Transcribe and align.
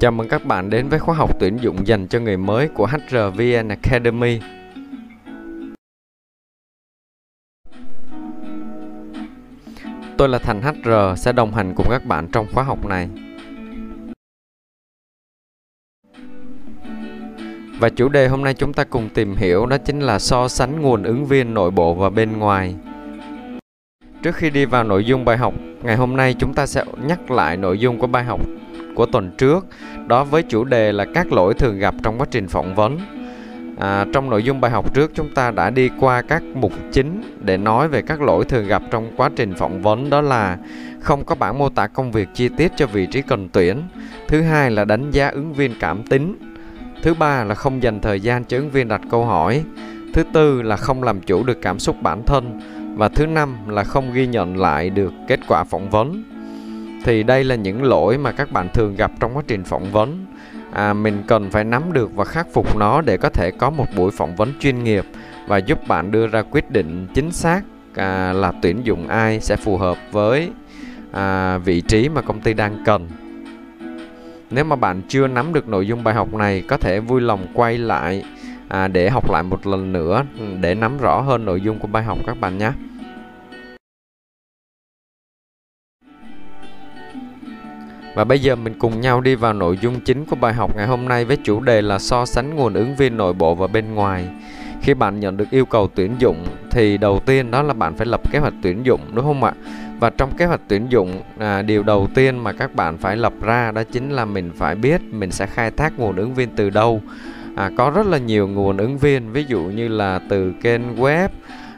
Chào 0.00 0.10
mừng 0.10 0.28
các 0.28 0.44
bạn 0.44 0.70
đến 0.70 0.88
với 0.88 0.98
khóa 0.98 1.14
học 1.14 1.36
tuyển 1.40 1.56
dụng 1.60 1.86
dành 1.86 2.08
cho 2.08 2.20
người 2.20 2.36
mới 2.36 2.68
của 2.68 2.86
HRVN 2.86 3.68
Academy. 3.68 4.40
Tôi 10.16 10.28
là 10.28 10.38
Thành 10.38 10.62
HR 10.62 10.90
sẽ 11.16 11.32
đồng 11.32 11.54
hành 11.54 11.74
cùng 11.76 11.86
các 11.90 12.04
bạn 12.04 12.28
trong 12.32 12.46
khóa 12.52 12.64
học 12.64 12.86
này. 12.86 13.08
Và 17.78 17.88
chủ 17.88 18.08
đề 18.08 18.28
hôm 18.28 18.42
nay 18.42 18.54
chúng 18.54 18.72
ta 18.72 18.84
cùng 18.84 19.08
tìm 19.14 19.36
hiểu 19.36 19.66
đó 19.66 19.78
chính 19.78 20.00
là 20.00 20.18
so 20.18 20.48
sánh 20.48 20.80
nguồn 20.80 21.02
ứng 21.02 21.26
viên 21.26 21.54
nội 21.54 21.70
bộ 21.70 21.94
và 21.94 22.10
bên 22.10 22.38
ngoài. 22.38 22.74
Trước 24.22 24.34
khi 24.34 24.50
đi 24.50 24.64
vào 24.64 24.84
nội 24.84 25.04
dung 25.04 25.24
bài 25.24 25.36
học, 25.36 25.54
ngày 25.82 25.96
hôm 25.96 26.16
nay 26.16 26.34
chúng 26.38 26.54
ta 26.54 26.66
sẽ 26.66 26.84
nhắc 27.06 27.30
lại 27.30 27.56
nội 27.56 27.78
dung 27.78 27.98
của 27.98 28.06
bài 28.06 28.24
học 28.24 28.40
của 28.94 29.06
tuần 29.06 29.30
trước 29.38 29.66
đó 30.06 30.24
với 30.24 30.42
chủ 30.42 30.64
đề 30.64 30.92
là 30.92 31.06
các 31.14 31.32
lỗi 31.32 31.54
thường 31.54 31.78
gặp 31.78 31.94
trong 32.02 32.18
quá 32.18 32.26
trình 32.30 32.48
phỏng 32.48 32.74
vấn. 32.74 32.98
À, 33.78 34.06
trong 34.12 34.30
nội 34.30 34.42
dung 34.42 34.60
bài 34.60 34.70
học 34.70 34.94
trước 34.94 35.10
chúng 35.14 35.34
ta 35.34 35.50
đã 35.50 35.70
đi 35.70 35.90
qua 36.00 36.22
các 36.22 36.42
mục 36.42 36.72
chính 36.92 37.22
để 37.40 37.56
nói 37.56 37.88
về 37.88 38.02
các 38.02 38.22
lỗi 38.22 38.44
thường 38.44 38.66
gặp 38.66 38.82
trong 38.90 39.10
quá 39.16 39.30
trình 39.36 39.54
phỏng 39.54 39.82
vấn 39.82 40.10
đó 40.10 40.20
là 40.20 40.58
không 41.00 41.24
có 41.24 41.34
bản 41.34 41.58
mô 41.58 41.68
tả 41.68 41.86
công 41.86 42.12
việc 42.12 42.28
chi 42.34 42.48
tiết 42.56 42.72
cho 42.76 42.86
vị 42.86 43.06
trí 43.06 43.22
cần 43.22 43.48
tuyển 43.52 43.82
thứ 44.28 44.42
hai 44.42 44.70
là 44.70 44.84
đánh 44.84 45.10
giá 45.10 45.28
ứng 45.28 45.52
viên 45.52 45.74
cảm 45.80 46.02
tính 46.02 46.36
thứ 47.02 47.14
ba 47.14 47.44
là 47.44 47.54
không 47.54 47.82
dành 47.82 48.00
thời 48.00 48.20
gian 48.20 48.44
cho 48.44 48.56
ứng 48.56 48.70
viên 48.70 48.88
đặt 48.88 49.00
câu 49.10 49.24
hỏi 49.24 49.64
thứ 50.14 50.22
tư 50.32 50.62
là 50.62 50.76
không 50.76 51.02
làm 51.02 51.20
chủ 51.20 51.44
được 51.44 51.58
cảm 51.62 51.78
xúc 51.78 51.96
bản 52.02 52.22
thân 52.26 52.60
và 53.00 53.08
thứ 53.08 53.26
năm 53.26 53.56
là 53.68 53.84
không 53.84 54.12
ghi 54.12 54.26
nhận 54.26 54.56
lại 54.56 54.90
được 54.90 55.12
kết 55.28 55.40
quả 55.48 55.64
phỏng 55.64 55.90
vấn. 55.90 56.24
Thì 57.04 57.22
đây 57.22 57.44
là 57.44 57.54
những 57.54 57.82
lỗi 57.82 58.18
mà 58.18 58.32
các 58.32 58.52
bạn 58.52 58.68
thường 58.74 58.96
gặp 58.96 59.12
trong 59.20 59.36
quá 59.36 59.42
trình 59.46 59.64
phỏng 59.64 59.92
vấn. 59.92 60.26
À, 60.72 60.92
mình 60.92 61.22
cần 61.26 61.50
phải 61.50 61.64
nắm 61.64 61.92
được 61.92 62.14
và 62.14 62.24
khắc 62.24 62.46
phục 62.52 62.76
nó 62.76 63.00
để 63.00 63.16
có 63.16 63.28
thể 63.28 63.50
có 63.50 63.70
một 63.70 63.84
buổi 63.96 64.10
phỏng 64.10 64.36
vấn 64.36 64.52
chuyên 64.60 64.84
nghiệp 64.84 65.04
và 65.46 65.58
giúp 65.58 65.88
bạn 65.88 66.10
đưa 66.10 66.26
ra 66.26 66.42
quyết 66.42 66.70
định 66.70 67.06
chính 67.14 67.32
xác 67.32 67.60
à, 67.94 68.32
là 68.32 68.52
tuyển 68.62 68.86
dụng 68.86 69.08
ai 69.08 69.40
sẽ 69.40 69.56
phù 69.56 69.76
hợp 69.76 69.96
với 70.12 70.50
à, 71.12 71.58
vị 71.58 71.80
trí 71.80 72.08
mà 72.08 72.22
công 72.22 72.40
ty 72.40 72.54
đang 72.54 72.82
cần. 72.84 73.08
Nếu 74.50 74.64
mà 74.64 74.76
bạn 74.76 75.02
chưa 75.08 75.26
nắm 75.26 75.52
được 75.52 75.68
nội 75.68 75.86
dung 75.86 76.04
bài 76.04 76.14
học 76.14 76.34
này 76.34 76.62
có 76.68 76.76
thể 76.76 77.00
vui 77.00 77.20
lòng 77.20 77.46
quay 77.54 77.78
lại 77.78 78.24
à, 78.68 78.88
để 78.88 79.10
học 79.10 79.30
lại 79.30 79.42
một 79.42 79.66
lần 79.66 79.92
nữa 79.92 80.24
để 80.60 80.74
nắm 80.74 80.98
rõ 80.98 81.20
hơn 81.20 81.44
nội 81.44 81.60
dung 81.60 81.78
của 81.78 81.88
bài 81.88 82.02
học 82.02 82.18
các 82.26 82.40
bạn 82.40 82.58
nhé. 82.58 82.70
Và 88.20 88.24
bây 88.24 88.38
giờ 88.38 88.56
mình 88.56 88.74
cùng 88.78 89.00
nhau 89.00 89.20
đi 89.20 89.34
vào 89.34 89.52
nội 89.52 89.78
dung 89.82 90.00
chính 90.00 90.24
của 90.24 90.36
bài 90.36 90.52
học 90.52 90.76
ngày 90.76 90.86
hôm 90.86 91.08
nay 91.08 91.24
với 91.24 91.36
chủ 91.36 91.60
đề 91.60 91.82
là 91.82 91.98
so 91.98 92.26
sánh 92.26 92.56
nguồn 92.56 92.74
ứng 92.74 92.96
viên 92.96 93.16
nội 93.16 93.32
bộ 93.32 93.54
và 93.54 93.66
bên 93.66 93.94
ngoài. 93.94 94.28
Khi 94.82 94.94
bạn 94.94 95.20
nhận 95.20 95.36
được 95.36 95.50
yêu 95.50 95.66
cầu 95.66 95.88
tuyển 95.94 96.14
dụng 96.18 96.46
thì 96.70 96.98
đầu 96.98 97.20
tiên 97.26 97.50
đó 97.50 97.62
là 97.62 97.74
bạn 97.74 97.96
phải 97.96 98.06
lập 98.06 98.20
kế 98.32 98.38
hoạch 98.38 98.52
tuyển 98.62 98.86
dụng 98.86 99.00
đúng 99.14 99.24
không 99.24 99.44
ạ? 99.44 99.52
Và 100.00 100.10
trong 100.10 100.36
kế 100.36 100.46
hoạch 100.46 100.60
tuyển 100.68 100.86
dụng 100.88 101.22
à, 101.38 101.62
điều 101.62 101.82
đầu 101.82 102.08
tiên 102.14 102.38
mà 102.38 102.52
các 102.52 102.74
bạn 102.74 102.98
phải 102.98 103.16
lập 103.16 103.32
ra 103.42 103.70
đó 103.70 103.82
chính 103.92 104.10
là 104.10 104.24
mình 104.24 104.50
phải 104.56 104.74
biết 104.74 105.00
mình 105.10 105.30
sẽ 105.30 105.46
khai 105.46 105.70
thác 105.70 105.98
nguồn 105.98 106.16
ứng 106.16 106.34
viên 106.34 106.48
từ 106.56 106.70
đâu. 106.70 107.02
À, 107.56 107.70
có 107.76 107.90
rất 107.90 108.06
là 108.06 108.18
nhiều 108.18 108.48
nguồn 108.48 108.76
ứng 108.76 108.98
viên 108.98 109.32
ví 109.32 109.44
dụ 109.48 109.60
như 109.60 109.88
là 109.88 110.20
từ 110.28 110.52
kênh 110.62 110.96
web, 110.96 111.28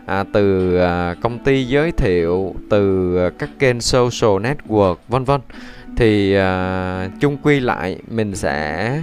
à, 0.07 0.25
từ 0.33 0.77
à, 0.77 1.15
công 1.23 1.39
ty 1.39 1.65
giới 1.65 1.93
thiệu, 1.93 2.55
từ 2.71 3.17
à, 3.19 3.31
các 3.39 3.51
kênh 3.59 3.81
social 3.81 4.47
network 4.47 4.97
vân 5.09 5.25
vân. 5.25 5.41
Thì 5.97 6.35
à, 6.35 7.09
chung 7.21 7.37
quy 7.43 7.61
lại 7.61 7.99
mình 8.09 8.35
sẽ 8.35 9.01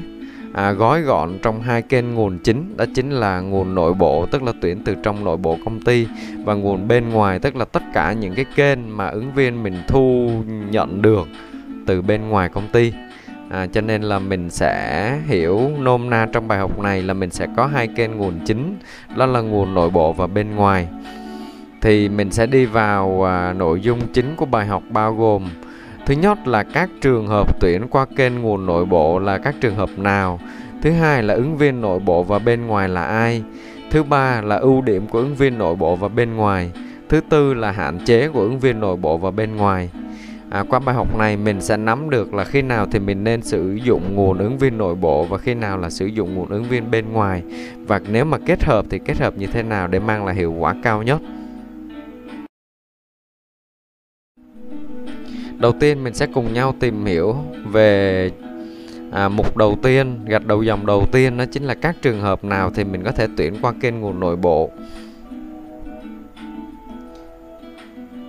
à, 0.54 0.72
gói 0.72 1.02
gọn 1.02 1.40
trong 1.42 1.62
hai 1.62 1.82
kênh 1.82 2.14
nguồn 2.14 2.40
chính. 2.40 2.78
Đó 2.78 2.86
chính 2.96 3.10
là 3.12 3.40
nguồn 3.40 3.76
nội 3.76 3.94
bộ 3.94 4.26
tức 4.32 4.44
là 4.44 4.54
tuyển 4.62 4.82
từ 4.86 4.96
trong 5.04 5.24
nội 5.24 5.38
bộ 5.38 5.58
công 5.66 5.82
ty 5.82 6.08
và 6.46 6.54
nguồn 6.54 6.88
bên 6.88 7.10
ngoài 7.10 7.40
tức 7.40 7.56
là 7.56 7.66
tất 7.66 7.84
cả 7.94 8.14
những 8.14 8.36
cái 8.36 8.46
kênh 8.56 8.98
mà 8.98 9.08
ứng 9.08 9.34
viên 9.34 9.64
mình 9.64 9.76
thu 9.88 10.30
nhận 10.72 11.02
được 11.02 11.28
từ 11.86 12.02
bên 12.02 12.30
ngoài 12.30 12.50
công 12.50 12.68
ty 12.72 12.92
à, 13.50 13.68
cho 13.68 13.82
nên 13.82 14.02
là 14.02 14.20
mình 14.20 14.50
sẽ 14.50 15.18
hiểu 15.26 15.72
nôm 15.80 16.10
na 16.10 16.28
trong 16.34 16.48
bài 16.48 16.60
học 16.60 16.80
này 16.80 17.02
là 17.02 17.14
mình 17.14 17.30
sẽ 17.30 17.48
có 17.58 17.66
hai 17.66 17.88
kênh 17.88 18.18
nguồn 18.18 18.40
chính 18.46 18.78
đó 19.18 19.26
là 19.26 19.42
nguồn 19.42 19.74
nội 19.74 19.90
bộ 19.90 20.14
và 20.14 20.28
bên 20.28 20.56
ngoài 20.56 20.88
thì 21.82 22.10
mình 22.10 22.32
sẽ 22.32 22.46
đi 22.46 22.66
vào 22.66 23.28
à, 23.28 23.54
nội 23.54 23.82
dung 23.82 24.00
chính 24.14 24.36
của 24.36 24.46
bài 24.46 24.66
học 24.66 24.84
bao 24.90 25.16
gồm 25.16 25.50
Thứ 26.10 26.16
nhất 26.16 26.48
là 26.48 26.64
các 26.64 26.90
trường 27.02 27.28
hợp 27.28 27.60
tuyển 27.60 27.88
qua 27.88 28.06
kênh 28.16 28.42
nguồn 28.42 28.66
nội 28.66 28.86
bộ 28.86 29.20
là 29.20 29.38
các 29.38 29.56
trường 29.62 29.76
hợp 29.76 29.90
nào. 29.98 30.40
Thứ 30.82 30.92
hai 30.92 31.24
là 31.24 31.34
ứng 31.34 31.58
viên 31.58 31.82
nội 31.82 32.00
bộ 32.00 32.24
và 32.24 32.40
bên 32.40 32.68
ngoài 32.68 32.90
là 32.90 33.04
ai. 33.04 33.44
Thứ 33.92 34.04
ba 34.04 34.42
là 34.42 34.56
ưu 34.56 34.82
điểm 34.82 35.08
của 35.08 35.20
ứng 35.20 35.36
viên 35.36 35.58
nội 35.58 35.76
bộ 35.76 35.96
và 35.96 36.08
bên 36.08 36.36
ngoài. 36.36 36.72
Thứ 37.10 37.22
tư 37.30 37.54
là 37.54 37.72
hạn 37.72 38.00
chế 38.06 38.28
của 38.28 38.42
ứng 38.42 38.60
viên 38.60 38.80
nội 38.80 38.96
bộ 38.96 39.18
và 39.18 39.32
bên 39.32 39.56
ngoài. 39.56 39.90
À, 40.50 40.64
qua 40.70 40.80
bài 40.80 40.96
học 40.96 41.18
này 41.18 41.38
mình 41.38 41.62
sẽ 41.62 41.78
nắm 41.78 42.10
được 42.10 42.34
là 42.34 42.44
khi 42.44 42.62
nào 42.62 42.86
thì 42.92 43.00
mình 43.00 43.24
nên 43.24 43.42
sử 43.42 43.78
dụng 43.84 44.16
nguồn 44.16 44.38
ứng 44.38 44.58
viên 44.58 44.78
nội 44.78 44.96
bộ 44.96 45.24
và 45.24 45.38
khi 45.38 45.54
nào 45.54 45.78
là 45.78 45.90
sử 45.90 46.06
dụng 46.06 46.36
nguồn 46.36 46.50
ứng 46.50 46.64
viên 46.64 46.92
bên 46.92 47.14
ngoài. 47.14 47.44
Và 47.88 48.02
nếu 48.12 48.26
mà 48.26 48.38
kết 48.46 48.64
hợp 48.64 48.86
thì 48.90 49.00
kết 49.06 49.18
hợp 49.18 49.38
như 49.38 49.48
thế 49.48 49.64
nào 49.64 49.88
để 49.88 50.00
mang 50.00 50.26
lại 50.26 50.36
hiệu 50.36 50.54
quả 50.54 50.76
cao 50.84 51.04
nhất. 51.04 51.22
đầu 55.60 55.72
tiên 55.72 56.04
mình 56.04 56.14
sẽ 56.14 56.28
cùng 56.34 56.54
nhau 56.54 56.76
tìm 56.80 57.06
hiểu 57.06 57.36
về 57.72 58.32
à, 59.12 59.30
mục 59.30 59.58
đầu 59.58 59.78
tiên 59.84 60.26
gạch 60.26 60.46
đầu 60.46 60.64
dòng 60.64 60.86
đầu 60.86 61.08
tiên. 61.12 61.38
Đó 61.38 61.46
chính 61.52 61.64
là 61.64 61.74
các 61.74 61.96
trường 62.02 62.22
hợp 62.22 62.44
nào 62.44 62.72
thì 62.76 62.84
mình 62.84 63.04
có 63.04 63.12
thể 63.12 63.28
tuyển 63.38 63.56
qua 63.62 63.74
kênh 63.82 64.00
nguồn 64.00 64.20
nội 64.20 64.36
bộ. 64.36 64.72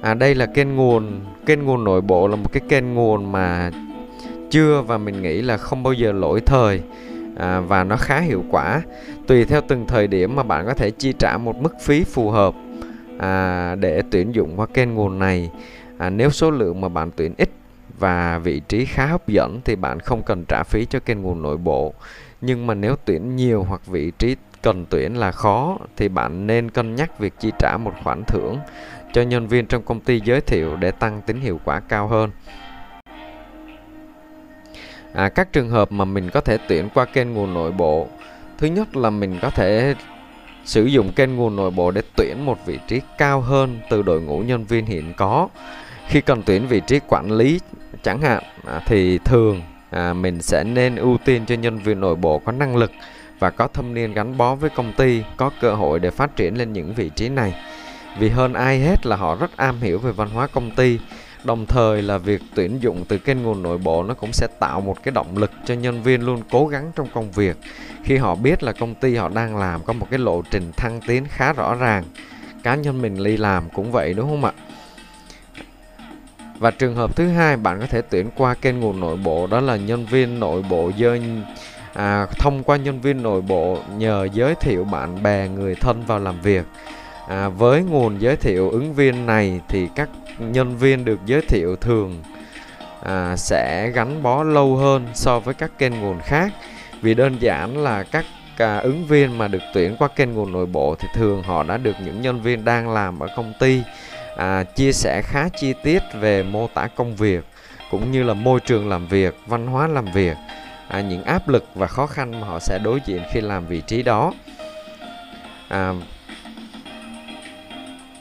À 0.03 0.15
đây 0.15 0.35
là 0.35 0.47
kênh 0.47 0.77
nguồn 0.77 1.21
kênh 1.47 1.65
nguồn 1.65 1.85
nội 1.85 2.01
bộ 2.01 2.29
là 2.29 2.37
một 2.37 2.53
cái 2.53 2.63
kênh 2.69 2.95
nguồn 2.95 3.33
mà 3.33 3.71
chưa 4.51 4.83
và 4.87 4.99
mình 4.99 5.23
nghĩ 5.23 5.43
là 5.43 5.57
không 5.57 5.83
bao 5.83 5.93
giờ 5.93 6.13
lỗi 6.13 6.41
thời. 6.41 6.83
À, 7.37 7.61
và 7.61 7.85
nó 7.85 7.97
khá 7.97 8.21
hiệu 8.21 8.45
quả. 8.51 8.83
Tùy 9.27 9.45
theo 9.45 9.61
từng 9.69 9.87
thời 9.87 10.07
điểm 10.07 10.37
mà 10.37 10.43
bạn 10.43 10.67
có 10.67 10.75
thể 10.75 10.91
chi 10.91 11.13
trả 11.19 11.37
một 11.37 11.57
mức 11.57 11.75
phí 11.81 12.05
phù 12.05 12.31
hợp 12.31 12.55
à, 13.19 13.75
để 13.75 14.03
tuyển 14.11 14.35
dụng 14.35 14.57
qua 14.57 14.67
kênh 14.67 14.95
nguồn 14.95 15.19
này. 15.19 15.51
À, 15.99 16.11
nếu 16.11 16.31
số 16.31 16.51
lượng 16.51 16.81
mà 16.81 16.89
bạn 16.89 17.11
tuyển 17.17 17.35
ít 17.37 17.51
và 17.99 18.39
vị 18.39 18.61
trí 18.69 18.85
khá 18.85 19.07
hấp 19.07 19.29
dẫn 19.29 19.61
thì 19.65 19.77
bạn 19.77 20.01
không 20.01 20.23
cần 20.23 20.45
trả 20.49 20.63
phí 20.63 20.85
cho 20.85 21.01
kênh 21.01 21.23
nguồn 21.23 21.43
nội 21.43 21.57
bộ. 21.57 21.95
Nhưng 22.41 22.67
mà 22.67 22.75
nếu 22.75 22.97
tuyển 23.05 23.37
nhiều 23.37 23.63
hoặc 23.63 23.87
vị 23.87 24.13
trí 24.19 24.37
cần 24.63 24.87
tuyển 24.91 25.17
là 25.17 25.33
khó 25.33 25.79
thì 25.97 26.09
bạn 26.09 26.47
nên 26.47 26.71
cân 26.71 26.95
nhắc 26.95 27.19
việc 27.19 27.33
chi 27.41 27.53
trả 27.59 27.77
một 27.77 27.93
khoản 28.05 28.23
thưởng 28.25 28.59
cho 29.13 29.23
nhân 29.23 29.47
viên 29.47 29.67
trong 29.67 29.83
công 29.83 30.01
ty 30.01 30.21
giới 30.25 30.41
thiệu 30.41 30.77
để 30.77 30.91
tăng 30.91 31.23
tính 31.23 31.41
hiệu 31.41 31.61
quả 31.65 31.81
cao 31.81 32.09
hơn. 32.09 32.31
À, 35.15 35.29
các 35.29 35.53
trường 35.53 35.71
hợp 35.71 35.93
mà 35.93 36.05
mình 36.05 36.31
có 36.31 36.41
thể 36.41 36.59
tuyển 36.69 36.89
qua 36.95 37.05
kênh 37.05 37.35
nguồn 37.35 37.55
nội 37.55 37.73
bộ. 37.73 38.09
Thứ 38.59 38.67
nhất 38.67 38.97
là 38.97 39.11
mình 39.11 39.39
có 39.43 39.51
thể 39.51 39.95
sử 40.65 40.85
dụng 40.85 41.13
kênh 41.13 41.37
nguồn 41.37 41.57
nội 41.57 41.71
bộ 41.71 41.91
để 41.91 42.03
tuyển 42.17 42.47
một 42.47 42.67
vị 42.67 42.79
trí 42.89 43.01
cao 43.19 43.41
hơn 43.41 43.81
từ 43.91 44.03
đội 44.03 44.21
ngũ 44.21 44.39
nhân 44.39 44.65
viên 44.65 44.87
hiện 44.87 45.13
có. 45.17 45.49
Khi 46.09 46.21
cần 46.21 46.43
tuyển 46.47 46.67
vị 46.67 46.81
trí 46.87 47.01
quản 47.09 47.31
lý 47.31 47.61
chẳng 48.03 48.21
hạn 48.21 48.43
à, 48.67 48.81
thì 48.87 49.19
thường 49.19 49.63
à, 49.91 50.13
mình 50.13 50.43
sẽ 50.43 50.65
nên 50.65 50.97
ưu 50.97 51.19
tiên 51.25 51.47
cho 51.47 51.55
nhân 51.55 51.79
viên 51.79 52.01
nội 52.01 52.15
bộ 52.15 52.39
có 52.39 52.53
năng 52.53 52.77
lực 52.77 52.91
và 53.41 53.51
có 53.51 53.69
thâm 53.69 53.95
niên 53.95 54.15
gắn 54.15 54.37
bó 54.37 54.55
với 54.55 54.71
công 54.71 54.93
ty, 54.93 55.23
có 55.37 55.51
cơ 55.61 55.75
hội 55.75 56.01
để 56.01 56.11
phát 56.11 56.37
triển 56.37 56.59
lên 56.59 56.73
những 56.73 56.95
vị 56.95 57.11
trí 57.17 57.29
này. 57.29 57.55
Vì 58.19 58.29
hơn 58.29 58.55
ai 58.55 58.79
hết 58.79 59.07
là 59.07 59.17
họ 59.17 59.35
rất 59.35 59.57
am 59.57 59.81
hiểu 59.81 59.99
về 59.99 60.13
văn 60.13 60.29
hóa 60.31 60.47
công 60.47 60.71
ty. 60.71 60.99
Đồng 61.45 61.67
thời 61.67 62.03
là 62.03 62.19
việc 62.19 62.43
tuyển 62.55 62.83
dụng 62.83 63.05
từ 63.09 63.19
kênh 63.19 63.43
nguồn 63.43 63.63
nội 63.63 63.79
bộ 63.79 64.03
nó 64.03 64.15
cũng 64.15 64.33
sẽ 64.33 64.47
tạo 64.61 64.81
một 64.81 65.03
cái 65.03 65.13
động 65.13 65.39
lực 65.39 65.51
cho 65.65 65.75
nhân 65.75 66.03
viên 66.03 66.27
luôn 66.27 66.43
cố 66.51 66.67
gắng 66.67 66.93
trong 66.97 67.09
công 67.15 67.31
việc. 67.31 67.57
Khi 68.05 68.17
họ 68.17 68.35
biết 68.35 68.63
là 68.63 68.73
công 68.73 68.95
ty 68.95 69.17
họ 69.17 69.29
đang 69.29 69.57
làm 69.57 69.85
có 69.85 69.93
một 69.93 70.07
cái 70.11 70.19
lộ 70.19 70.43
trình 70.51 70.73
thăng 70.77 71.01
tiến 71.07 71.25
khá 71.29 71.53
rõ 71.53 71.75
ràng, 71.75 72.05
cá 72.63 72.75
nhân 72.75 73.03
mình 73.03 73.25
đi 73.25 73.37
làm 73.37 73.71
cũng 73.71 73.93
vậy, 73.93 74.15
đúng 74.15 74.29
không 74.29 74.45
ạ? 74.45 74.53
Và 76.59 76.71
trường 76.71 76.97
hợp 76.97 77.17
thứ 77.17 77.29
hai 77.29 77.57
bạn 77.57 77.81
có 77.81 77.87
thể 77.87 78.03
tuyển 78.11 78.31
qua 78.37 78.55
kênh 78.55 78.81
nguồn 78.81 79.01
nội 79.01 79.17
bộ, 79.17 79.47
đó 79.47 79.61
là 79.61 79.77
nhân 79.77 80.07
viên 80.07 80.41
nội 80.41 80.63
bộ 80.71 80.91
dơi 80.99 81.23
à, 81.95 82.27
thông 82.39 82.63
qua 82.63 82.77
nhân 82.77 83.01
viên 83.01 83.23
nội 83.23 83.41
bộ 83.41 83.79
nhờ 83.97 84.29
giới 84.33 84.55
thiệu 84.55 84.85
bạn 84.85 85.23
bè 85.23 85.49
người 85.49 85.75
thân 85.75 86.03
vào 86.07 86.19
làm 86.19 86.41
việc. 86.41 86.65
À, 87.29 87.49
với 87.49 87.83
nguồn 87.83 88.21
giới 88.21 88.37
thiệu 88.37 88.71
ứng 88.71 88.95
viên 88.95 89.27
này 89.27 89.61
thì 89.69 89.89
các 89.95 90.09
nhân 90.39 90.77
viên 90.77 91.05
được 91.05 91.21
giới 91.27 91.41
thiệu 91.41 91.77
thường 91.77 92.23
à, 93.03 93.37
sẽ 93.37 93.91
gắn 93.95 94.23
bó 94.23 94.43
lâu 94.43 94.77
hơn 94.77 95.07
so 95.15 95.41
với 95.41 95.55
các 95.55 95.79
kênh 95.79 96.01
nguồn 96.01 96.21
khác. 96.21 96.53
Vì 97.03 97.15
đơn 97.15 97.37
giản 97.41 97.79
là 97.79 98.03
các 98.03 98.25
à, 98.59 98.79
ứng 98.79 99.07
viên 99.07 99.39
mà 99.39 99.49
được 99.49 99.63
tuyển 99.75 99.97
qua 99.99 100.09
kênh 100.09 100.35
nguồn 100.35 100.53
nội 100.53 100.67
bộ 100.67 100.95
thì 100.99 101.09
thường 101.15 101.43
họ 101.43 101.63
đã 101.63 101.77
được 101.77 101.97
những 102.05 102.23
nhân 102.23 102.43
viên 102.43 102.65
đang 102.65 102.91
làm 102.91 103.21
ở 103.21 103.29
công 103.37 103.53
ty 103.61 103.83
à, 104.37 104.65
chia 104.65 104.93
sẻ 104.93 105.23
khá 105.25 105.49
chi 105.49 105.75
tiết 105.83 106.03
về 106.21 106.43
mô 106.43 106.67
tả 106.75 106.87
công 106.87 107.17
việc 107.17 107.45
cũng 107.91 108.13
như 108.13 108.23
là 108.23 108.35
môi 108.35 108.61
trường 108.61 108.89
làm 108.89 109.07
việc 109.07 109.37
văn 109.47 109.67
hóa 109.67 109.87
làm 109.87 110.05
việc 110.15 110.37
à, 110.91 111.01
những 111.01 111.23
áp 111.23 111.49
lực 111.49 111.65
và 111.75 111.87
khó 111.87 112.07
khăn 112.07 112.41
mà 112.41 112.47
họ 112.47 112.59
sẽ 112.61 112.79
đối 112.85 113.01
diện 113.07 113.23
khi 113.33 113.41
làm 113.41 113.67
vị 113.67 113.83
trí 113.87 114.03
đó. 114.03 114.33
À, 115.69 115.93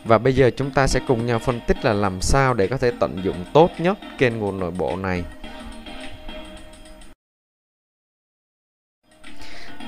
và 0.04 0.18
bây 0.18 0.36
giờ 0.36 0.52
chúng 0.58 0.72
ta 0.72 0.88
sẽ 0.88 1.00
cùng 1.08 1.26
nhau 1.26 1.40
phân 1.40 1.60
tích 1.68 1.86
là 1.86 1.94
làm 1.94 2.22
sao 2.22 2.54
để 2.54 2.68
có 2.68 2.78
thể 2.78 2.92
tận 3.00 3.24
dụng 3.24 3.46
tốt 3.54 3.72
nhất 3.78 3.98
kênh 4.18 4.40
nguồn 4.40 4.60
nội 4.60 4.72
bộ 4.72 4.96
này. 4.96 5.24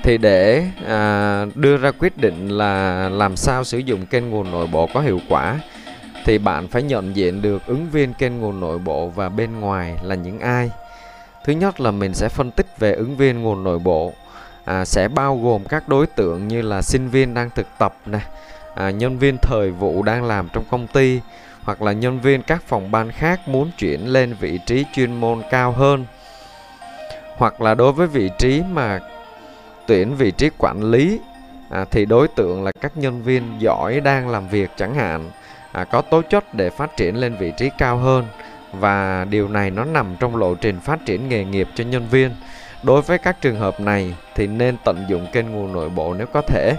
Thì 0.04 0.18
để 0.18 0.68
à, 0.88 1.45
đưa 1.56 1.77
ra 1.77 1.92
quyết 1.92 2.18
định 2.18 2.50
là 2.50 3.10
làm 3.10 3.36
sao 3.36 3.63
sử 3.63 3.77
dụng 3.77 4.06
kênh 4.06 4.30
nguồn 4.30 4.51
nội 4.51 4.68
bộ 4.68 4.89
có 4.94 5.01
hiệu 5.01 5.19
quả 5.30 5.60
thì 6.25 6.38
bạn 6.38 6.68
phải 6.68 6.84
nhận 6.84 7.16
diện 7.16 7.42
được 7.42 7.66
ứng 7.66 7.89
viên 7.89 8.13
kênh 8.13 8.39
nguồn 8.39 8.60
nội 8.60 8.80
bộ 8.80 9.07
và 9.07 9.30
bên 9.30 9.60
ngoài 9.60 9.98
là 10.04 10.16
những 10.16 10.39
ai 10.39 10.72
thứ 11.44 11.54
nhất 11.54 11.80
là 11.80 11.92
mình 11.92 12.14
sẽ 12.14 12.30
phân 12.30 12.52
tích 12.52 12.80
về 12.80 12.94
ứng 12.94 13.18
viên 13.18 13.42
nguồn 13.42 13.64
nội 13.64 13.80
bộ 13.80 14.14
à, 14.66 14.86
sẽ 14.86 15.08
bao 15.08 15.40
gồm 15.44 15.64
các 15.66 15.88
đối 15.88 16.08
tượng 16.08 16.48
như 16.48 16.62
là 16.62 16.82
sinh 16.82 17.10
viên 17.10 17.34
đang 17.34 17.50
thực 17.50 17.68
tập 17.80 17.94
này 18.06 18.26
à, 18.76 18.90
nhân 18.90 19.18
viên 19.18 19.38
thời 19.38 19.72
vụ 19.72 20.04
đang 20.04 20.24
làm 20.24 20.50
trong 20.54 20.64
công 20.72 20.88
ty 20.88 21.22
hoặc 21.62 21.82
là 21.82 21.92
nhân 21.92 22.20
viên 22.20 22.42
các 22.42 22.64
phòng 22.68 22.92
ban 22.92 23.12
khác 23.12 23.48
muốn 23.48 23.72
chuyển 23.78 24.08
lên 24.08 24.36
vị 24.40 24.60
trí 24.66 24.86
chuyên 24.94 25.16
môn 25.16 25.42
cao 25.50 25.72
hơn. 25.72 26.06
Hoặc 27.38 27.62
là 27.62 27.74
đối 27.74 27.92
với 27.92 28.08
vị 28.08 28.30
trí 28.38 28.64
mà 28.72 29.00
tuyển 29.88 30.16
vị 30.16 30.32
trí 30.32 30.50
quản 30.58 30.84
lý 30.84 31.20
à, 31.70 31.86
thì 31.92 32.06
đối 32.06 32.28
tượng 32.28 32.64
là 32.64 32.72
các 32.82 32.98
nhân 32.98 33.22
viên 33.22 33.44
giỏi 33.60 34.00
đang 34.00 34.30
làm 34.30 34.48
việc 34.48 34.70
chẳng 34.78 34.96
hạn 34.96 35.32
à, 35.72 35.84
có 35.84 36.02
tố 36.02 36.22
chất 36.22 36.54
để 36.54 36.70
phát 36.70 36.98
triển 36.98 37.16
lên 37.16 37.36
vị 37.40 37.54
trí 37.58 37.70
cao 37.78 37.98
hơn 37.98 38.26
và 38.72 39.26
điều 39.30 39.48
này 39.48 39.72
nó 39.72 39.86
nằm 39.86 40.16
trong 40.20 40.36
lộ 40.36 40.56
trình 40.56 40.80
phát 40.80 41.06
triển 41.06 41.30
nghề 41.30 41.44
nghiệp 41.44 41.68
cho 41.76 41.84
nhân 41.84 42.08
viên. 42.12 42.32
Đối 42.84 43.02
với 43.02 43.18
các 43.18 43.42
trường 43.42 43.60
hợp 43.60 43.80
này 43.80 44.16
thì 44.36 44.48
nên 44.48 44.76
tận 44.84 45.06
dụng 45.10 45.28
kênh 45.32 45.52
nguồn 45.52 45.74
nội 45.74 45.90
bộ 45.90 46.14
nếu 46.14 46.28
có 46.28 46.42
thể. 46.42 46.76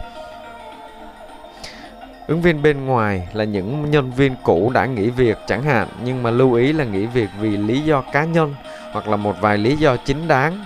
Ứng 2.26 2.42
viên 2.42 2.62
bên 2.62 2.86
ngoài 2.86 3.28
là 3.32 3.44
những 3.44 3.90
nhân 3.90 4.12
viên 4.12 4.34
cũ 4.42 4.70
đã 4.74 4.86
nghỉ 4.86 5.10
việc 5.10 5.38
chẳng 5.46 5.62
hạn 5.62 5.88
nhưng 6.04 6.22
mà 6.22 6.30
lưu 6.30 6.54
ý 6.54 6.72
là 6.72 6.84
nghỉ 6.84 7.06
việc 7.06 7.28
vì 7.40 7.56
lý 7.56 7.80
do 7.80 8.00
cá 8.12 8.24
nhân 8.24 8.54
hoặc 8.92 9.08
là 9.08 9.16
một 9.16 9.40
vài 9.40 9.58
lý 9.58 9.76
do 9.76 9.96
chính 9.96 10.28
đáng. 10.28 10.64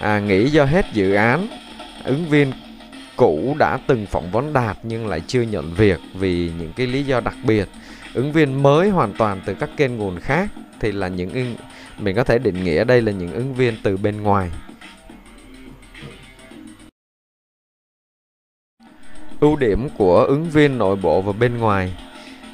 À, 0.00 0.18
nghỉ 0.18 0.48
do 0.48 0.64
hết 0.64 0.86
dự 0.92 1.14
án. 1.14 1.46
Ứng 2.04 2.28
viên 2.28 2.52
cũ 3.16 3.56
đã 3.58 3.78
từng 3.86 4.06
phỏng 4.06 4.30
vấn 4.30 4.52
đạt 4.52 4.76
nhưng 4.82 5.06
lại 5.06 5.20
chưa 5.26 5.42
nhận 5.42 5.74
việc 5.74 6.00
vì 6.14 6.52
những 6.58 6.72
cái 6.72 6.86
lý 6.86 7.02
do 7.02 7.20
đặc 7.20 7.34
biệt 7.42 7.68
ứng 8.14 8.32
viên 8.32 8.62
mới 8.62 8.90
hoàn 8.90 9.12
toàn 9.12 9.40
từ 9.44 9.54
các 9.54 9.70
kênh 9.76 9.96
nguồn 9.96 10.20
khác 10.20 10.48
thì 10.80 10.92
là 10.92 11.08
những 11.08 11.30
ứng, 11.30 11.56
mình 11.98 12.16
có 12.16 12.24
thể 12.24 12.38
định 12.38 12.64
nghĩa 12.64 12.84
đây 12.84 13.02
là 13.02 13.12
những 13.12 13.32
ứng 13.32 13.54
viên 13.54 13.74
từ 13.82 13.96
bên 13.96 14.22
ngoài. 14.22 14.50
Ưu 19.40 19.56
điểm 19.56 19.88
của 19.98 20.24
ứng 20.24 20.50
viên 20.50 20.78
nội 20.78 20.96
bộ 20.96 21.22
và 21.22 21.32
bên 21.32 21.58
ngoài. 21.58 21.92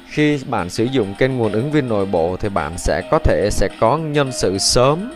Khi 0.07 0.39
bạn 0.49 0.69
sử 0.69 0.83
dụng 0.83 1.15
kênh 1.17 1.37
nguồn 1.37 1.51
ứng 1.51 1.71
viên 1.71 1.89
nội 1.89 2.05
bộ 2.05 2.37
thì 2.37 2.49
bạn 2.49 2.77
sẽ 2.77 3.07
có 3.11 3.19
thể 3.19 3.49
sẽ 3.51 3.69
có 3.79 3.97
nhân 3.97 4.31
sự 4.31 4.57
sớm 4.57 5.11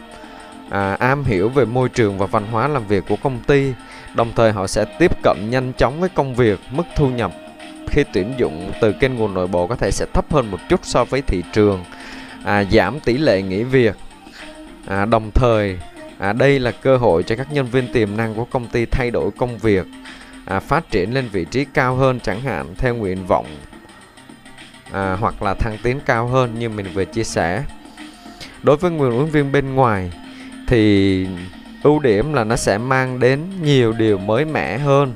à, 0.69 0.94
am 1.00 1.24
hiểu 1.24 1.50
về 1.50 1.65
môi 1.65 1.89
trường 1.89 2.18
và 2.18 2.25
văn 2.25 2.48
hóa 2.51 2.68
làm 2.68 2.88
việc 2.88 3.03
của 3.07 3.18
công 3.24 3.39
ty. 3.48 3.74
Đồng 4.15 4.31
thời 4.36 4.51
họ 4.51 4.68
sẽ 4.68 4.86
tiếp 5.00 5.12
cận 5.24 5.38
nhanh 5.50 5.74
chóng 5.77 6.00
với 6.00 6.09
công 6.09 6.36
việc 6.36 6.59
mức 6.71 6.83
thu 6.95 7.09
nhập 7.09 7.31
khi 7.95 8.03
tuyển 8.13 8.33
dụng 8.38 8.71
từ 8.81 8.92
kênh 8.92 9.15
nguồn 9.15 9.33
nội 9.33 9.47
bộ 9.47 9.68
có 9.68 9.75
thể 9.75 9.92
sẽ 9.92 10.06
thấp 10.13 10.33
hơn 10.33 10.51
một 10.51 10.57
chút 10.69 10.80
so 10.83 11.03
với 11.03 11.21
thị 11.21 11.44
trường 11.53 11.83
à, 12.44 12.63
giảm 12.63 13.00
tỷ 13.00 13.18
lệ 13.18 13.42
nghỉ 13.42 13.63
việc. 13.63 13.95
À, 14.88 15.06
đồng 15.06 15.31
thời 15.31 15.80
à, 16.18 16.33
đây 16.33 16.59
là 16.59 16.71
cơ 16.71 16.97
hội 16.97 17.24
cho 17.24 17.36
các 17.36 17.53
nhân 17.53 17.65
viên 17.65 17.94
tiềm 17.94 18.18
năng 18.18 18.36
của 18.36 18.45
công 18.45 18.68
ty 18.68 18.86
thay 18.86 19.12
đổi 19.12 19.31
công 19.38 19.57
việc 19.57 19.86
à, 20.45 20.59
phát 20.59 20.92
triển 20.92 21.13
lên 21.13 21.30
vị 21.31 21.45
trí 21.45 21.65
cao 21.65 21.95
hơn 21.95 22.19
chẳng 22.19 22.42
hạn 22.42 22.75
theo 22.77 22.95
nguyện 22.95 23.27
vọng 23.27 23.45
à, 24.91 25.18
hoặc 25.19 25.44
là 25.44 25.53
thăng 25.53 25.77
tiến 25.83 26.00
cao 26.06 26.27
hơn 26.27 26.59
như 26.59 26.69
mình 26.69 26.86
vừa 26.94 27.06
chia 27.06 27.24
sẻ. 27.24 27.63
Đối 28.63 28.77
với 28.77 28.91
nguồn 28.91 29.18
ứng 29.18 29.31
viên 29.31 29.51
bên 29.51 29.75
ngoài 29.75 30.12
thì 30.68 31.27
ưu 31.83 32.00
điểm 32.00 32.33
là 32.33 32.44
nó 32.44 32.56
sẽ 32.56 32.77
mang 32.77 33.19
đến 33.19 33.39
nhiều 33.63 33.94
điều 33.94 34.18
mới 34.18 34.45
mẻ 34.45 34.77
hơn 34.77 35.13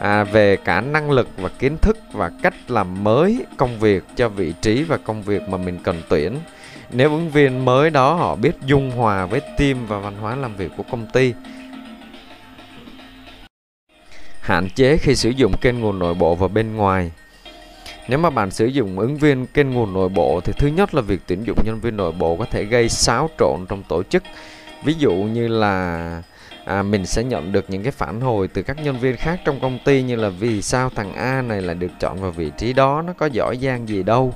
à, 0.00 0.24
về 0.24 0.56
cả 0.56 0.80
năng 0.80 1.10
lực 1.10 1.28
và 1.36 1.48
kiến 1.48 1.78
thức 1.78 1.98
và 2.12 2.30
cách 2.42 2.54
làm 2.68 3.04
mới 3.04 3.46
công 3.56 3.78
việc 3.78 4.04
cho 4.16 4.28
vị 4.28 4.52
trí 4.62 4.82
và 4.82 4.96
công 4.96 5.22
việc 5.22 5.48
mà 5.48 5.58
mình 5.58 5.78
cần 5.82 6.02
tuyển. 6.08 6.38
Nếu 6.92 7.10
ứng 7.10 7.30
viên 7.30 7.64
mới 7.64 7.90
đó 7.90 8.14
họ 8.14 8.34
biết 8.34 8.52
dung 8.66 8.90
hòa 8.90 9.26
với 9.26 9.40
team 9.40 9.86
và 9.86 9.98
văn 9.98 10.16
hóa 10.20 10.36
làm 10.36 10.56
việc 10.56 10.70
của 10.76 10.82
công 10.90 11.06
ty. 11.12 11.34
Hạn 14.40 14.68
chế 14.74 14.96
khi 14.96 15.14
sử 15.14 15.30
dụng 15.30 15.52
kênh 15.60 15.80
nguồn 15.80 15.98
nội 15.98 16.14
bộ 16.14 16.34
và 16.34 16.48
bên 16.48 16.76
ngoài. 16.76 17.10
Nếu 18.08 18.18
mà 18.18 18.30
bạn 18.30 18.50
sử 18.50 18.66
dụng 18.66 18.98
ứng 18.98 19.16
viên 19.16 19.46
kênh 19.46 19.70
nguồn 19.70 19.92
nội 19.92 20.08
bộ 20.08 20.40
thì 20.44 20.52
thứ 20.58 20.68
nhất 20.68 20.94
là 20.94 21.00
việc 21.02 21.20
tuyển 21.26 21.44
dụng 21.46 21.58
nhân 21.64 21.80
viên 21.80 21.96
nội 21.96 22.12
bộ 22.12 22.36
có 22.36 22.44
thể 22.44 22.64
gây 22.64 22.88
xáo 22.88 23.30
trộn 23.38 23.66
trong 23.68 23.82
tổ 23.82 24.02
chức. 24.02 24.22
Ví 24.84 24.94
dụ 24.94 25.12
như 25.12 25.48
là 25.48 26.22
à, 26.64 26.82
mình 26.82 27.06
sẽ 27.06 27.24
nhận 27.24 27.52
được 27.52 27.70
những 27.70 27.82
cái 27.82 27.92
phản 27.92 28.20
hồi 28.20 28.48
từ 28.48 28.62
các 28.62 28.76
nhân 28.84 28.98
viên 28.98 29.16
khác 29.16 29.40
trong 29.44 29.60
công 29.60 29.78
ty 29.84 30.02
như 30.02 30.16
là 30.16 30.28
vì 30.28 30.62
sao 30.62 30.90
thằng 30.90 31.12
A 31.14 31.42
này 31.42 31.62
là 31.62 31.74
được 31.74 31.90
chọn 32.00 32.20
vào 32.20 32.30
vị 32.30 32.50
trí 32.58 32.72
đó 32.72 33.02
nó 33.06 33.12
có 33.12 33.26
giỏi 33.26 33.58
giang 33.62 33.88
gì 33.88 34.02
đâu. 34.02 34.34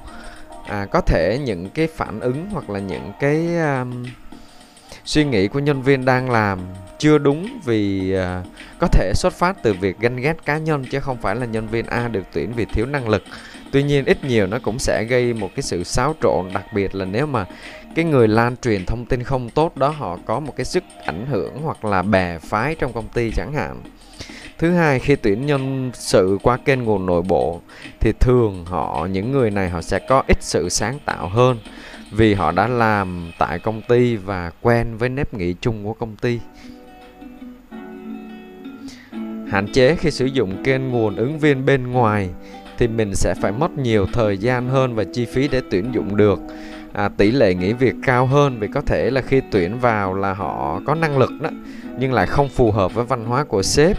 À, 0.69 0.87
có 0.91 1.00
thể 1.00 1.38
những 1.44 1.71
cái 1.71 1.87
phản 1.87 2.21
ứng 2.21 2.47
hoặc 2.50 2.71
là 2.71 2.81
những 2.81 3.12
cái 3.21 3.56
um, 3.56 4.05
suy 5.05 5.25
nghĩ 5.25 5.49
của 5.49 5.59
nhân 5.59 5.82
viên 5.82 6.05
đang 6.05 6.31
làm 6.31 6.59
chưa 6.99 7.19
đúng 7.19 7.59
vì 7.65 8.15
uh, 8.17 8.47
có 8.79 8.88
thể 8.93 9.12
xuất 9.15 9.32
phát 9.32 9.62
từ 9.62 9.73
việc 9.73 9.99
ganh 9.99 10.17
ghét 10.17 10.37
cá 10.44 10.59
nhân 10.59 10.85
chứ 10.85 11.00
không 11.00 11.17
phải 11.17 11.37
là 11.37 11.47
nhân 11.47 11.69
viên 11.69 11.87
A 11.87 12.09
được 12.09 12.25
tuyển 12.32 12.53
vì 12.53 12.65
thiếu 12.65 12.87
năng 12.87 13.09
lực. 13.09 13.23
Tuy 13.73 13.82
nhiên 13.82 14.05
ít 14.05 14.25
nhiều 14.25 14.47
nó 14.47 14.59
cũng 14.62 14.79
sẽ 14.79 15.05
gây 15.05 15.32
một 15.32 15.50
cái 15.56 15.62
sự 15.62 15.85
xáo 15.85 16.15
trộn 16.23 16.49
đặc 16.55 16.65
biệt 16.73 16.94
là 16.94 17.05
nếu 17.05 17.26
mà 17.26 17.44
cái 17.94 18.05
người 18.05 18.29
lan 18.29 18.56
truyền 18.56 18.87
thông 18.87 19.05
tin 19.05 19.23
không 19.23 19.50
tốt 19.50 19.76
đó, 19.76 19.88
họ 19.88 20.19
có 20.25 20.41
một 20.41 20.52
cái 20.56 20.64
sức 20.64 20.85
ảnh 21.05 21.26
hưởng 21.26 21.58
hoặc 21.62 21.85
là 21.85 22.02
bè 22.02 22.38
phái 22.38 22.75
trong 22.75 22.93
công 22.93 23.08
ty 23.08 23.31
chẳng 23.31 23.52
hạn. 23.52 23.82
Thứ 24.58 24.70
hai, 24.70 24.99
khi 24.99 25.17
tuyển 25.17 25.46
nhân 25.46 25.91
sự 25.94 26.38
qua 26.43 26.56
kênh 26.56 26.85
nguồn 26.85 27.06
nội 27.06 27.23
bộ, 27.23 27.61
thì 28.00 28.12
thường 28.12 28.64
họ, 28.64 29.08
những 29.11 29.32
người 29.32 29.50
này 29.50 29.70
họ 29.70 29.82
sẽ 29.82 29.99
có 29.99 30.23
ít 30.29 30.37
sự 30.41 30.69
sáng 30.69 30.99
tạo 31.05 31.29
hơn 31.29 31.58
vì 32.11 32.35
họ 32.35 32.52
đã 32.52 32.69
làm 32.69 33.32
tại 33.38 33.58
công 33.58 33.82
ty 33.82 34.17
và 34.17 34.50
quen 34.61 34.97
với 34.97 35.08
nếp 35.08 35.35
nghĩ 35.35 35.55
chung 35.61 35.85
của 35.85 35.92
công 35.92 36.16
ty. 36.16 36.40
Hạn 39.50 39.66
chế 39.73 39.97
khi 39.97 40.11
sử 40.11 40.26
dụng 40.26 40.62
kênh 40.64 40.90
nguồn 40.90 41.16
ứng 41.16 41.38
viên 41.38 41.66
bên 41.66 41.92
ngoài 41.92 42.28
thì 42.78 42.88
mình 42.88 43.14
sẽ 43.14 43.35
phải 43.40 43.52
mất 43.52 43.78
nhiều 43.78 44.07
thời 44.12 44.38
gian 44.38 44.69
hơn 44.69 44.95
và 44.95 45.04
chi 45.04 45.25
phí 45.25 45.49
để 45.49 45.61
tuyển 45.71 45.95
dụng 45.95 46.16
được 46.16 46.38
à, 46.95 47.09
tỷ 47.09 47.31
lệ 47.31 47.55
nghỉ 47.55 47.73
việc 47.73 47.95
cao 48.03 48.27
hơn 48.27 48.59
vì 48.61 48.69
có 48.69 48.81
thể 48.81 49.11
là 49.11 49.21
khi 49.21 49.41
tuyển 49.51 49.79
vào 49.79 50.15
là 50.15 50.35
họ 50.35 50.81
có 50.87 50.95
năng 50.95 51.19
lực 51.19 51.31
đó 51.41 51.51
nhưng 51.99 52.13
lại 52.13 52.27
không 52.27 52.49
phù 52.49 52.71
hợp 52.71 52.95
với 52.95 53.05
văn 53.05 53.25
hóa 53.25 53.45
của 53.45 53.63
sếp 53.63 53.97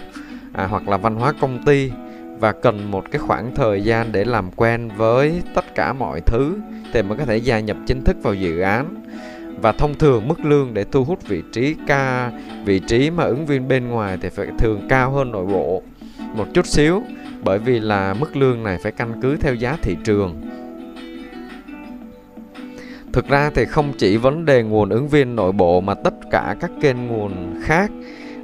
à, 0.54 0.68
hoặc 0.68 0.88
là 0.88 0.98
văn 0.98 1.16
hóa 1.16 1.34
công 1.42 1.66
ty 1.66 1.92
và 2.40 2.52
cần 2.52 2.92
một 2.92 3.12
cái 3.12 3.20
khoảng 3.20 3.56
thời 3.56 3.82
gian 3.82 4.12
để 4.12 4.26
làm 4.26 4.52
quen 4.52 4.90
với 4.98 5.42
tất 5.56 5.76
cả 5.76 5.94
mọi 5.94 6.22
thứ 6.22 6.58
thì 6.94 7.02
mới 7.02 7.18
có 7.18 7.26
thể 7.26 7.38
gia 7.38 7.60
nhập 7.60 7.78
chính 7.88 8.02
thức 8.04 8.18
vào 8.24 8.34
dự 8.34 8.60
án. 8.60 8.96
Và 9.62 9.72
thông 9.72 9.96
thường 9.96 10.28
mức 10.28 10.40
lương 10.40 10.74
để 10.74 10.84
thu 10.84 11.04
hút 11.04 11.28
vị 11.28 11.44
trí 11.54 11.76
ca 11.88 12.32
vị 12.66 12.80
trí 12.80 13.10
mà 13.10 13.24
ứng 13.24 13.46
viên 13.46 13.68
bên 13.68 13.88
ngoài 13.88 14.18
thì 14.22 14.30
phải 14.30 14.48
thường 14.60 14.88
cao 14.90 15.12
hơn 15.12 15.32
nội 15.32 15.46
bộ 15.46 15.82
một 16.34 16.46
chút 16.54 16.66
xíu 16.66 17.04
bởi 17.44 17.60
vì 17.60 17.80
là 17.80 18.14
mức 18.14 18.36
lương 18.36 18.64
này 18.64 18.78
phải 18.84 18.92
căn 18.92 19.22
cứ 19.22 19.38
theo 19.38 19.56
giá 19.56 19.78
thị 19.82 19.98
trường 20.04 20.42
thực 23.16 23.28
ra 23.28 23.50
thì 23.56 23.66
không 23.66 23.94
chỉ 23.98 24.18
vấn 24.18 24.46
đề 24.46 24.64
nguồn 24.64 24.90
ứng 24.90 25.08
viên 25.08 25.36
nội 25.36 25.52
bộ 25.52 25.82
mà 25.82 25.94
tất 25.94 26.14
cả 26.32 26.56
các 26.60 26.72
kênh 26.82 27.08
nguồn 27.08 27.62
khác 27.62 27.92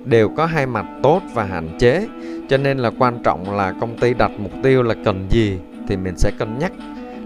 đều 0.06 0.30
có 0.30 0.46
hai 0.46 0.66
mặt 0.66 0.86
tốt 1.04 1.22
và 1.34 1.44
hạn 1.44 1.70
chế. 1.80 2.08
Cho 2.50 2.58
nên 2.58 2.78
là 2.78 2.92
quan 3.00 3.24
trọng 3.24 3.56
là 3.56 3.74
công 3.82 3.98
ty 3.98 4.14
đặt 4.14 4.32
mục 4.38 4.52
tiêu 4.64 4.84
là 4.84 4.96
cần 5.06 5.28
gì 5.30 5.58
thì 5.88 5.98
mình 5.98 6.14
sẽ 6.18 6.32
cân 6.38 6.60
nhắc 6.60 6.72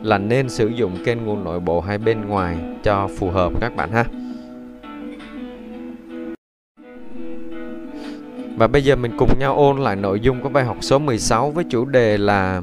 là 0.04 0.18
nên 0.18 0.50
sử 0.50 0.68
dụng 0.68 0.98
kênh 1.06 1.26
nguồn 1.26 1.44
nội 1.44 1.60
bộ 1.60 1.82
hay 1.82 1.98
bên 1.98 2.28
ngoài 2.28 2.58
cho 2.84 3.10
phù 3.18 3.30
hợp 3.30 3.54
các 3.62 3.76
bạn 3.76 3.92
ha. 3.92 4.06
Và 8.58 8.68
bây 8.68 8.84
giờ 8.84 8.96
mình 8.96 9.12
cùng 9.18 9.40
nhau 9.40 9.56
ôn 9.56 9.78
lại 9.78 9.96
nội 9.96 10.20
dung 10.20 10.42
của 10.42 10.50
bài 10.50 10.64
học 10.64 10.78
số 10.82 11.00
16 11.00 11.52
với 11.52 11.64
chủ 11.70 11.86
đề 11.86 12.18
là 12.18 12.62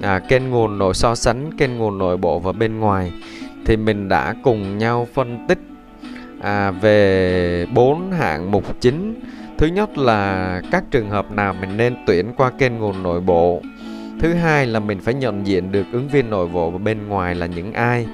à, 0.00 0.18
kênh 0.18 0.50
nguồn 0.50 0.78
nội 0.78 0.94
so 0.94 1.14
sánh 1.14 1.56
kênh 1.58 1.78
nguồn 1.78 1.98
nội 1.98 2.16
bộ 2.16 2.38
và 2.38 2.52
bên 2.52 2.78
ngoài 2.78 3.12
thì 3.66 3.76
mình 3.76 4.08
đã 4.08 4.34
cùng 4.42 4.78
nhau 4.78 5.08
phân 5.14 5.46
tích 5.48 5.58
à, 6.40 6.70
về 6.70 7.66
bốn 7.74 8.12
hạng 8.12 8.50
mục 8.50 8.80
chính. 8.80 9.14
Thứ 9.58 9.66
nhất 9.66 9.98
là 9.98 10.60
các 10.70 10.84
trường 10.90 11.10
hợp 11.10 11.32
nào 11.32 11.54
mình 11.60 11.76
nên 11.76 11.96
tuyển 12.06 12.32
qua 12.36 12.50
kênh 12.50 12.78
nguồn 12.78 13.02
nội 13.02 13.20
bộ. 13.20 13.62
Thứ 14.20 14.32
hai 14.32 14.66
là 14.66 14.80
mình 14.80 15.00
phải 15.00 15.14
nhận 15.14 15.46
diện 15.46 15.72
được 15.72 15.86
ứng 15.92 16.08
viên 16.08 16.30
nội 16.30 16.48
bộ 16.48 16.70
và 16.70 16.78
bên 16.78 17.08
ngoài 17.08 17.34
là 17.34 17.46
những 17.46 17.72
ai. 17.72 18.06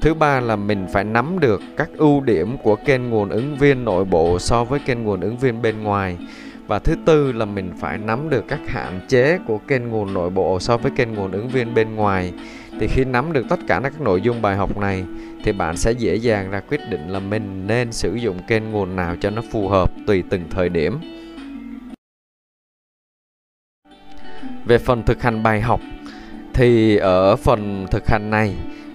Thứ 0.00 0.14
ba 0.14 0.40
là 0.40 0.56
mình 0.56 0.86
phải 0.92 1.04
nắm 1.04 1.40
được 1.40 1.62
các 1.76 1.88
ưu 1.96 2.20
điểm 2.20 2.56
của 2.62 2.76
kênh 2.76 3.10
nguồn 3.10 3.28
ứng 3.28 3.56
viên 3.56 3.84
nội 3.84 4.04
bộ 4.04 4.38
so 4.38 4.64
với 4.64 4.80
kênh 4.86 5.04
nguồn 5.04 5.20
ứng 5.20 5.36
viên 5.36 5.62
bên 5.62 5.82
ngoài. 5.82 6.16
Và 6.66 6.78
thứ 6.78 6.94
tư 7.04 7.32
là 7.32 7.44
mình 7.44 7.70
phải 7.80 7.98
nắm 7.98 8.30
được 8.30 8.44
các 8.48 8.60
hạn 8.68 9.00
chế 9.08 9.38
của 9.46 9.58
kênh 9.58 9.88
nguồn 9.88 10.14
nội 10.14 10.30
bộ 10.30 10.60
so 10.60 10.76
với 10.76 10.92
kênh 10.96 11.14
nguồn 11.14 11.32
ứng 11.32 11.48
viên 11.48 11.74
bên 11.74 11.94
ngoài 11.94 12.32
thì 12.80 12.86
khi 12.86 13.04
nắm 13.04 13.32
được 13.32 13.46
tất 13.48 13.60
cả 13.66 13.80
các 13.82 14.00
nội 14.00 14.20
dung 14.20 14.42
bài 14.42 14.56
học 14.56 14.78
này, 14.78 15.04
thì 15.44 15.52
bạn 15.52 15.76
sẽ 15.76 15.92
dễ 15.92 16.14
dàng 16.14 16.50
ra 16.50 16.60
quyết 16.60 16.80
định 16.90 17.08
là 17.08 17.18
mình 17.18 17.66
nên 17.66 17.92
sử 17.92 18.14
dụng 18.14 18.38
kênh 18.46 18.70
nguồn 18.70 18.96
nào 18.96 19.16
cho 19.20 19.30
nó 19.30 19.42
phù 19.52 19.68
hợp 19.68 19.90
tùy 20.06 20.22
từng 20.30 20.44
thời 20.50 20.68
điểm. 20.68 20.98
Về 24.64 24.78
phần 24.78 25.02
thực 25.02 25.22
hành 25.22 25.42
bài 25.42 25.60
học, 25.60 25.80
thì 26.54 26.96
ở 26.96 27.36
phần 27.36 27.86
thực 27.90 28.08
hành 28.08 28.30
này, 28.30 28.54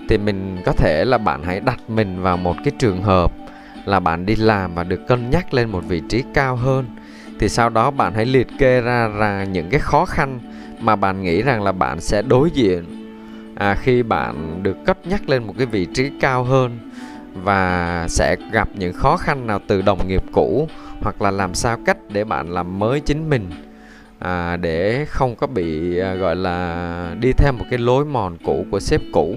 thì 0.10 0.18
mình 0.18 0.58
có 0.66 0.72
thể 0.72 1.06
là 1.06 1.18
bạn 1.18 1.44
hãy 1.44 1.60
đặt 1.60 1.90
mình 1.90 2.22
vào 2.22 2.38
một 2.38 2.56
cái 2.64 2.74
trường 2.80 3.02
hợp 3.02 3.32
là 3.86 4.00
bạn 4.00 4.26
đi 4.26 4.36
làm 4.36 4.76
và 4.76 4.84
được 4.84 5.08
cân 5.08 5.30
nhắc 5.30 5.54
lên 5.54 5.70
một 5.70 5.84
vị 5.88 6.02
trí 6.10 6.24
cao 6.34 6.56
hơn. 6.56 6.86
Thì 7.40 7.50
sau 7.50 7.70
đó 7.70 7.92
bạn 7.92 8.14
hãy 8.14 8.26
liệt 8.26 8.48
kê 8.60 8.82
ra 8.82 9.08
ra 9.08 9.44
những 9.44 9.70
cái 9.70 9.80
khó 9.80 10.06
khăn 10.06 10.40
mà 10.80 10.96
bạn 10.96 11.24
nghĩ 11.24 11.42
rằng 11.42 11.64
là 11.64 11.72
bạn 11.72 12.02
sẽ 12.02 12.22
đối 12.22 12.52
diện 12.52 13.05
à, 13.56 13.76
khi 13.76 14.04
bạn 14.04 14.64
được 14.64 14.78
cấp 14.86 14.98
nhắc 15.08 15.30
lên 15.30 15.44
một 15.44 15.54
cái 15.58 15.66
vị 15.66 15.88
trí 15.94 16.12
cao 16.20 16.44
hơn 16.44 16.92
và 17.44 18.06
sẽ 18.10 18.36
gặp 18.52 18.70
những 18.76 18.94
khó 18.94 19.18
khăn 19.18 19.48
nào 19.48 19.60
từ 19.68 19.82
đồng 19.82 20.08
nghiệp 20.08 20.24
cũ 20.32 20.68
hoặc 21.02 21.22
là 21.22 21.32
làm 21.32 21.54
sao 21.54 21.78
cách 21.86 21.98
để 22.10 22.24
bạn 22.24 22.50
làm 22.50 22.80
mới 22.80 23.00
chính 23.00 23.30
mình 23.30 23.50
à, 24.20 24.58
để 24.58 25.06
không 25.06 25.36
có 25.36 25.48
bị 25.48 25.98
à, 26.00 26.14
gọi 26.14 26.36
là 26.36 27.16
đi 27.20 27.32
theo 27.38 27.54
một 27.54 27.66
cái 27.70 27.80
lối 27.80 28.06
mòn 28.06 28.38
cũ 28.46 28.66
của 28.72 28.80
sếp 28.80 29.02
cũ 29.14 29.36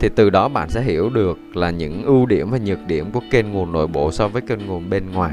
thì 0.00 0.08
từ 0.08 0.30
đó 0.30 0.48
bạn 0.48 0.70
sẽ 0.70 0.82
hiểu 0.82 1.10
được 1.10 1.38
là 1.54 1.70
những 1.70 2.02
ưu 2.02 2.26
điểm 2.26 2.50
và 2.50 2.58
nhược 2.58 2.86
điểm 2.86 3.10
của 3.12 3.22
kênh 3.30 3.52
nguồn 3.52 3.72
nội 3.72 3.86
bộ 3.86 4.12
so 4.12 4.28
với 4.28 4.42
kênh 4.42 4.66
nguồn 4.66 4.90
bên 4.90 5.10
ngoài. 5.12 5.32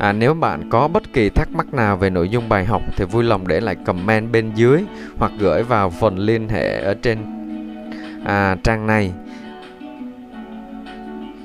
À, 0.00 0.12
nếu 0.12 0.34
bạn 0.34 0.70
có 0.70 0.88
bất 0.88 1.12
kỳ 1.12 1.28
thắc 1.28 1.48
mắc 1.52 1.74
nào 1.74 1.96
về 1.96 2.10
nội 2.10 2.28
dung 2.28 2.48
bài 2.48 2.64
học 2.64 2.82
thì 2.96 3.04
vui 3.04 3.24
lòng 3.24 3.48
để 3.48 3.60
lại 3.60 3.76
comment 3.84 4.32
bên 4.32 4.50
dưới 4.54 4.84
hoặc 5.18 5.32
gửi 5.38 5.62
vào 5.62 5.90
phần 5.90 6.18
liên 6.18 6.48
hệ 6.48 6.80
ở 6.80 6.94
trên 6.94 7.18
à, 8.24 8.56
trang 8.64 8.86
này. 8.86 9.12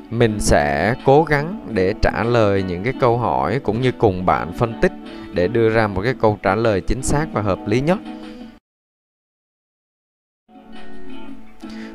Mình 0.09 0.39
sẽ 0.39 0.95
cố 1.05 1.23
gắng 1.23 1.67
để 1.69 1.93
trả 2.01 2.23
lời 2.23 2.63
những 2.63 2.83
cái 2.83 2.93
câu 2.99 3.17
hỏi 3.17 3.59
cũng 3.59 3.81
như 3.81 3.91
cùng 3.91 4.25
bạn 4.25 4.53
phân 4.53 4.73
tích 4.81 4.91
để 5.33 5.47
đưa 5.47 5.69
ra 5.69 5.87
một 5.87 6.01
cái 6.01 6.13
câu 6.21 6.39
trả 6.43 6.55
lời 6.55 6.81
chính 6.81 7.01
xác 7.01 7.25
và 7.33 7.41
hợp 7.41 7.59
lý 7.67 7.81
nhất. 7.81 7.97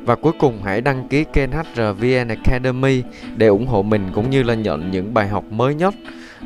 Và 0.05 0.15
cuối 0.15 0.33
cùng 0.39 0.59
hãy 0.63 0.81
đăng 0.81 1.07
ký 1.07 1.23
kênh 1.33 1.49
HRVN 1.51 2.27
Academy 2.27 3.03
để 3.35 3.47
ủng 3.47 3.67
hộ 3.67 3.81
mình 3.81 4.09
cũng 4.15 4.29
như 4.29 4.43
là 4.43 4.53
nhận 4.53 4.91
những 4.91 5.13
bài 5.13 5.27
học 5.27 5.43
mới 5.51 5.75
nhất 5.75 5.93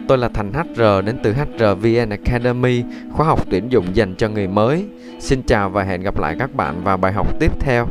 Tôi 0.07 0.17
là 0.17 0.29
Thành 0.29 0.53
HR 0.53 0.81
đến 1.05 1.17
từ 1.24 1.33
HRVN 1.33 2.09
Academy, 2.09 2.83
khóa 3.12 3.25
học 3.25 3.45
tuyển 3.50 3.71
dụng 3.71 3.95
dành 3.95 4.15
cho 4.15 4.29
người 4.29 4.47
mới. 4.47 4.85
Xin 5.19 5.41
chào 5.43 5.69
và 5.69 5.83
hẹn 5.83 6.01
gặp 6.01 6.19
lại 6.19 6.35
các 6.39 6.55
bạn 6.55 6.83
vào 6.83 6.97
bài 6.97 7.13
học 7.13 7.39
tiếp 7.39 7.51
theo. 7.59 7.88